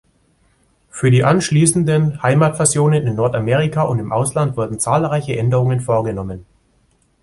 Für 0.89 1.11
die 1.11 1.23
anschließenden 1.23 2.23
Heimatversionen 2.23 3.05
in 3.05 3.13
Nordamerika 3.13 3.83
und 3.83 3.99
im 3.99 4.11
Ausland 4.11 4.57
wurden 4.57 4.79
zahlreiche 4.79 5.37
Änderungen 5.37 5.79
vorgenommen. 5.79 6.43